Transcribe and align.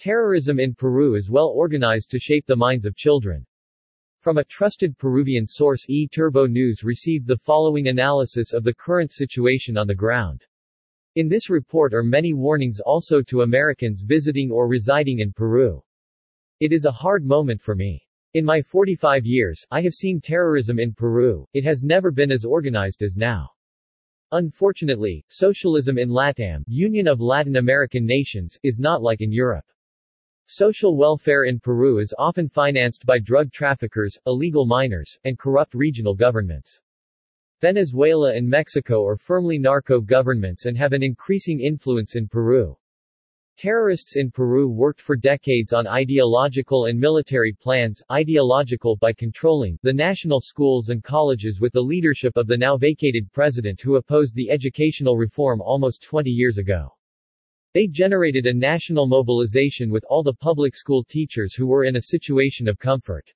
Terrorism 0.00 0.58
in 0.58 0.74
Peru 0.74 1.14
is 1.14 1.28
well 1.28 1.48
organized 1.48 2.10
to 2.10 2.18
shape 2.18 2.46
the 2.46 2.56
minds 2.56 2.86
of 2.86 2.96
children. 2.96 3.44
From 4.20 4.38
a 4.38 4.44
trusted 4.44 4.96
Peruvian 4.96 5.46
source 5.46 5.84
eTurboNews 5.90 6.82
received 6.82 7.26
the 7.26 7.36
following 7.36 7.88
analysis 7.88 8.54
of 8.54 8.64
the 8.64 8.72
current 8.72 9.12
situation 9.12 9.76
on 9.76 9.86
the 9.86 9.94
ground. 9.94 10.42
In 11.16 11.28
this 11.28 11.50
report 11.50 11.92
are 11.92 12.02
many 12.02 12.32
warnings 12.32 12.80
also 12.80 13.20
to 13.24 13.42
Americans 13.42 14.00
visiting 14.00 14.50
or 14.50 14.68
residing 14.68 15.18
in 15.18 15.34
Peru. 15.34 15.82
It 16.60 16.72
is 16.72 16.86
a 16.86 16.90
hard 16.90 17.26
moment 17.26 17.60
for 17.60 17.74
me. 17.74 18.02
In 18.32 18.42
my 18.42 18.62
45 18.62 19.26
years, 19.26 19.66
I 19.70 19.82
have 19.82 19.92
seen 19.92 20.18
terrorism 20.18 20.78
in 20.78 20.94
Peru, 20.94 21.46
it 21.52 21.64
has 21.64 21.82
never 21.82 22.10
been 22.10 22.32
as 22.32 22.46
organized 22.46 23.02
as 23.02 23.16
now. 23.16 23.50
Unfortunately, 24.32 25.26
socialism 25.28 25.98
in 25.98 26.08
LATAM, 26.08 26.64
Union 26.66 27.06
of 27.06 27.20
Latin 27.20 27.56
American 27.56 28.06
Nations, 28.06 28.58
is 28.62 28.78
not 28.78 29.02
like 29.02 29.20
in 29.20 29.30
Europe. 29.30 29.66
Social 30.52 30.96
welfare 30.96 31.44
in 31.44 31.60
Peru 31.60 32.00
is 32.00 32.12
often 32.18 32.48
financed 32.48 33.06
by 33.06 33.20
drug 33.20 33.52
traffickers, 33.52 34.18
illegal 34.26 34.66
miners, 34.66 35.16
and 35.22 35.38
corrupt 35.38 35.74
regional 35.74 36.12
governments. 36.12 36.80
Venezuela 37.60 38.34
and 38.34 38.48
Mexico 38.48 39.06
are 39.06 39.16
firmly 39.16 39.60
narco 39.60 40.00
governments 40.00 40.66
and 40.66 40.76
have 40.76 40.92
an 40.92 41.04
increasing 41.04 41.60
influence 41.60 42.16
in 42.16 42.26
Peru. 42.26 42.76
Terrorists 43.58 44.16
in 44.16 44.32
Peru 44.32 44.68
worked 44.68 45.00
for 45.00 45.14
decades 45.14 45.72
on 45.72 45.86
ideological 45.86 46.86
and 46.86 46.98
military 46.98 47.52
plans, 47.52 48.02
ideological 48.10 48.96
by 48.96 49.12
controlling 49.12 49.78
the 49.84 49.92
national 49.92 50.40
schools 50.40 50.88
and 50.88 51.04
colleges 51.04 51.60
with 51.60 51.72
the 51.72 51.80
leadership 51.80 52.36
of 52.36 52.48
the 52.48 52.58
now 52.58 52.76
vacated 52.76 53.32
president 53.32 53.80
who 53.80 53.94
opposed 53.94 54.34
the 54.34 54.50
educational 54.50 55.16
reform 55.16 55.60
almost 55.60 56.02
20 56.02 56.28
years 56.28 56.58
ago. 56.58 56.92
They 57.72 57.86
generated 57.86 58.46
a 58.46 58.52
national 58.52 59.06
mobilization 59.06 59.90
with 59.90 60.04
all 60.08 60.24
the 60.24 60.34
public 60.34 60.74
school 60.74 61.04
teachers 61.04 61.54
who 61.54 61.68
were 61.68 61.84
in 61.84 61.94
a 61.94 62.02
situation 62.02 62.66
of 62.66 62.80
comfort. 62.80 63.32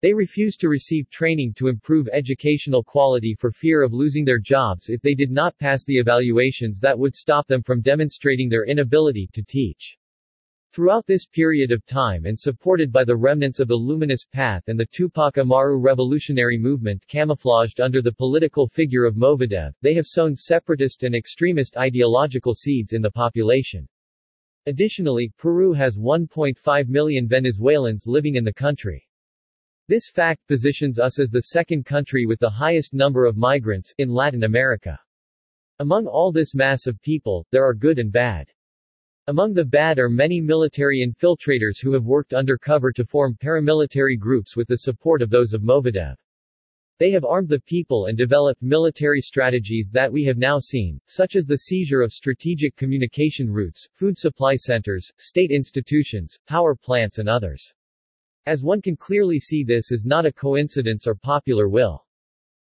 They 0.00 0.12
refused 0.12 0.60
to 0.62 0.68
receive 0.68 1.08
training 1.10 1.54
to 1.58 1.68
improve 1.68 2.08
educational 2.08 2.82
quality 2.82 3.36
for 3.38 3.52
fear 3.52 3.82
of 3.82 3.92
losing 3.92 4.24
their 4.24 4.40
jobs 4.40 4.90
if 4.90 5.00
they 5.00 5.14
did 5.14 5.30
not 5.30 5.56
pass 5.58 5.84
the 5.84 5.98
evaluations 5.98 6.80
that 6.80 6.98
would 6.98 7.14
stop 7.14 7.46
them 7.46 7.62
from 7.62 7.82
demonstrating 7.82 8.48
their 8.48 8.64
inability 8.64 9.28
to 9.32 9.44
teach. 9.44 9.96
Throughout 10.72 11.06
this 11.06 11.26
period 11.26 11.70
of 11.70 11.84
time 11.84 12.24
and 12.24 12.40
supported 12.40 12.90
by 12.90 13.04
the 13.04 13.14
remnants 13.14 13.60
of 13.60 13.68
the 13.68 13.76
Luminous 13.76 14.24
Path 14.24 14.62
and 14.68 14.80
the 14.80 14.86
Tupac 14.90 15.36
Amaru 15.36 15.78
revolutionary 15.78 16.56
movement 16.56 17.06
camouflaged 17.08 17.78
under 17.78 18.00
the 18.00 18.14
political 18.14 18.66
figure 18.66 19.04
of 19.04 19.14
Movadef, 19.14 19.74
they 19.82 19.92
have 19.92 20.06
sown 20.06 20.34
separatist 20.34 21.02
and 21.02 21.14
extremist 21.14 21.76
ideological 21.76 22.54
seeds 22.54 22.94
in 22.94 23.02
the 23.02 23.10
population. 23.10 23.86
Additionally, 24.64 25.30
Peru 25.36 25.74
has 25.74 25.98
1.5 25.98 26.88
million 26.88 27.28
Venezuelans 27.28 28.06
living 28.06 28.36
in 28.36 28.44
the 28.44 28.50
country. 28.50 29.06
This 29.88 30.08
fact 30.08 30.46
positions 30.48 30.98
us 30.98 31.20
as 31.20 31.28
the 31.28 31.42
second 31.42 31.84
country 31.84 32.24
with 32.24 32.40
the 32.40 32.48
highest 32.48 32.94
number 32.94 33.26
of 33.26 33.36
migrants 33.36 33.92
in 33.98 34.08
Latin 34.08 34.44
America. 34.44 34.98
Among 35.80 36.06
all 36.06 36.32
this 36.32 36.54
mass 36.54 36.86
of 36.86 37.02
people, 37.02 37.46
there 37.50 37.62
are 37.62 37.74
good 37.74 37.98
and 37.98 38.10
bad. 38.10 38.48
Among 39.28 39.52
the 39.52 39.64
bad 39.64 40.00
are 40.00 40.08
many 40.08 40.40
military 40.40 41.06
infiltrators 41.06 41.80
who 41.80 41.92
have 41.92 42.04
worked 42.04 42.34
undercover 42.34 42.90
to 42.90 43.04
form 43.04 43.36
paramilitary 43.40 44.18
groups 44.18 44.56
with 44.56 44.66
the 44.66 44.78
support 44.78 45.22
of 45.22 45.30
those 45.30 45.52
of 45.52 45.62
Movadef. 45.62 46.16
They 46.98 47.12
have 47.12 47.24
armed 47.24 47.48
the 47.48 47.60
people 47.60 48.06
and 48.06 48.18
developed 48.18 48.60
military 48.62 49.20
strategies 49.20 49.90
that 49.92 50.12
we 50.12 50.24
have 50.24 50.38
now 50.38 50.58
seen, 50.58 51.00
such 51.06 51.36
as 51.36 51.46
the 51.46 51.58
seizure 51.58 52.02
of 52.02 52.12
strategic 52.12 52.74
communication 52.74 53.48
routes, 53.48 53.86
food 53.92 54.18
supply 54.18 54.56
centers, 54.56 55.12
state 55.18 55.52
institutions, 55.52 56.36
power 56.48 56.74
plants 56.74 57.20
and 57.20 57.28
others. 57.28 57.72
As 58.46 58.64
one 58.64 58.82
can 58.82 58.96
clearly 58.96 59.38
see 59.38 59.62
this 59.62 59.92
is 59.92 60.04
not 60.04 60.26
a 60.26 60.32
coincidence 60.32 61.06
or 61.06 61.14
popular 61.14 61.68
will. 61.68 62.04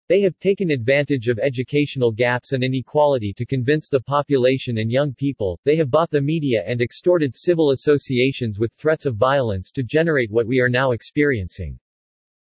They 0.09 0.23
have 0.23 0.39
taken 0.39 0.71
advantage 0.71 1.29
of 1.29 1.39
educational 1.39 2.11
gaps 2.11 2.53
and 2.53 2.65
inequality 2.65 3.35
to 3.35 3.45
convince 3.45 3.91
the 3.91 4.01
population 4.01 4.79
and 4.79 4.91
young 4.91 5.13
people, 5.13 5.61
they 5.65 5.77
have 5.77 5.91
bought 5.91 6.11
the 6.11 6.23
media 6.23 6.65
and 6.67 6.81
extorted 6.81 7.37
civil 7.37 7.73
associations 7.73 8.59
with 8.59 8.73
threats 8.73 9.05
of 9.05 9.17
violence 9.17 9.71
to 9.73 9.83
generate 9.83 10.31
what 10.31 10.47
we 10.47 10.61
are 10.61 10.69
now 10.71 10.93
experiencing. 10.93 11.79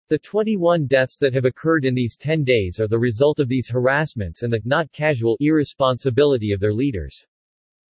The 0.09 0.17
21 0.17 0.87
deaths 0.87 1.19
that 1.19 1.35
have 1.35 1.45
occurred 1.45 1.85
in 1.85 1.93
these 1.93 2.17
10 2.17 2.43
days 2.43 2.79
are 2.79 2.87
the 2.87 2.97
result 2.97 3.39
of 3.39 3.47
these 3.47 3.69
harassments 3.69 4.41
and 4.41 4.51
the 4.51 4.61
not 4.65 4.91
casual 4.91 5.37
irresponsibility 5.39 6.51
of 6.53 6.59
their 6.59 6.73
leaders. 6.73 7.27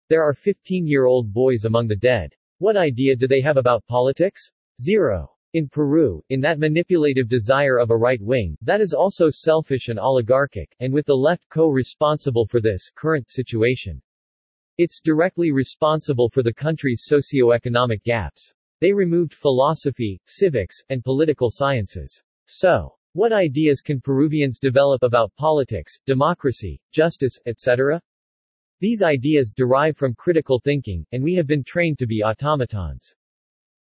There 0.08 0.22
are 0.22 0.32
15-year-old 0.32 1.32
boys 1.32 1.64
among 1.64 1.88
the 1.88 1.96
dead. 1.96 2.32
What 2.58 2.76
idea 2.76 3.16
do 3.16 3.26
they 3.26 3.40
have 3.40 3.56
about 3.56 3.84
politics? 3.86 4.52
Zero. 4.80 5.35
In 5.56 5.70
Peru, 5.70 6.22
in 6.28 6.42
that 6.42 6.58
manipulative 6.58 7.30
desire 7.30 7.78
of 7.78 7.88
a 7.88 7.96
right 7.96 8.20
wing, 8.20 8.58
that 8.60 8.82
is 8.82 8.92
also 8.92 9.30
selfish 9.30 9.88
and 9.88 9.98
oligarchic, 9.98 10.76
and 10.80 10.92
with 10.92 11.06
the 11.06 11.16
left 11.16 11.48
co-responsible 11.48 12.44
for 12.44 12.60
this 12.60 12.90
current 12.94 13.30
situation. 13.30 14.02
It's 14.76 15.00
directly 15.00 15.52
responsible 15.52 16.28
for 16.28 16.42
the 16.42 16.52
country's 16.52 17.04
socio-economic 17.06 18.04
gaps. 18.04 18.52
They 18.82 18.92
removed 18.92 19.32
philosophy, 19.32 20.20
civics, 20.26 20.76
and 20.90 21.02
political 21.02 21.48
sciences. 21.50 22.22
So, 22.44 22.94
what 23.14 23.32
ideas 23.32 23.80
can 23.80 24.02
Peruvians 24.02 24.58
develop 24.58 25.02
about 25.02 25.34
politics, 25.36 25.98
democracy, 26.04 26.78
justice, 26.92 27.38
etc.? 27.46 28.02
These 28.80 29.02
ideas 29.02 29.50
derive 29.56 29.96
from 29.96 30.16
critical 30.16 30.60
thinking, 30.60 31.06
and 31.12 31.24
we 31.24 31.34
have 31.36 31.46
been 31.46 31.64
trained 31.64 31.98
to 32.00 32.06
be 32.06 32.22
automatons. 32.22 33.14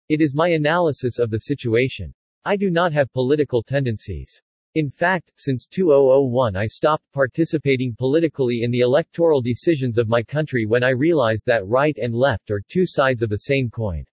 It 0.09 0.21
is 0.21 0.35
my 0.35 0.49
analysis 0.49 1.19
of 1.19 1.31
the 1.31 1.39
situation. 1.39 2.13
I 2.45 2.57
do 2.57 2.71
not 2.71 2.93
have 2.93 3.13
political 3.13 3.63
tendencies. 3.63 4.43
In 4.75 4.91
fact, 4.91 5.33
since 5.37 5.67
2001 5.67 6.57
I 6.57 6.67
stopped 6.67 7.05
participating 7.13 7.95
politically 7.97 8.63
in 8.63 8.71
the 8.71 8.81
electoral 8.81 9.43
decisions 9.43 9.99
of 9.99 10.09
my 10.09 10.23
country 10.23 10.67
when 10.67 10.83
I 10.83 10.91
realized 10.91 11.45
that 11.47 11.67
right 11.67 11.97
and 11.99 12.15
left 12.15 12.51
are 12.51 12.63
two 12.69 12.87
sides 12.87 13.23
of 13.23 13.29
the 13.29 13.37
same 13.37 13.69
coin. 13.69 14.05